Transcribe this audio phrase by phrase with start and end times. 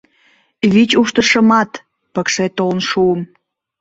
[0.73, 1.71] Вич уштышымат
[2.13, 3.21] пыкше толын шуым.